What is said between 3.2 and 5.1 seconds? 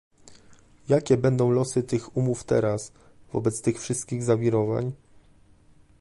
wobec tych wszystkich zawirowań?